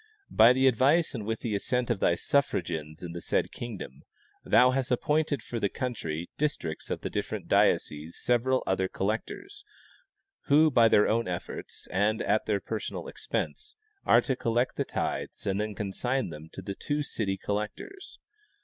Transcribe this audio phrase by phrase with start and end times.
[0.31, 4.01] By the advice and with the assent of thy suffragans in the said kingdom,
[4.43, 9.63] thou hast appointed for the country districts of the different dioceses several other collectors,
[10.45, 15.45] who by their own efforts and at their personal expense are to collect the tithes
[15.45, 18.17] and then consign them to the two city col lectors.